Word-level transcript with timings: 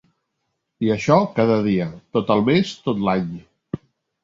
I 0.85 0.89
això 0.95 1.17
cada 1.41 1.59
dia, 1.69 1.87
tot 2.19 2.33
el 2.37 2.43
mes, 2.51 2.75
tot 2.89 3.07
l'any 3.11 3.31